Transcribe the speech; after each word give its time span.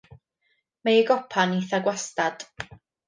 Mae 0.87 0.97
ei 1.01 1.05
gopa'n 1.11 1.53
eitha 1.59 1.81
gwastad. 1.89 2.47